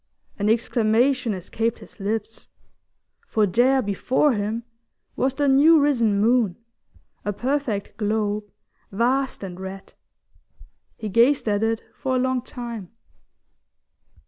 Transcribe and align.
An 0.39 0.49
exclamation 0.49 1.31
escaped 1.35 1.77
his 1.77 1.99
lips, 1.99 2.47
for 3.27 3.45
there 3.45 3.83
before 3.83 4.33
him 4.33 4.63
was 5.15 5.35
the 5.35 5.47
new 5.47 5.79
risen 5.79 6.19
moon, 6.19 6.57
a 7.23 7.31
perfect 7.31 7.97
globe, 7.97 8.45
vast 8.91 9.43
and 9.43 9.59
red. 9.59 9.93
He 10.97 11.07
gazed 11.07 11.47
at 11.47 11.61
it 11.61 11.83
for 11.93 12.15
a 12.15 12.19
long 12.19 12.41
time. 12.41 12.89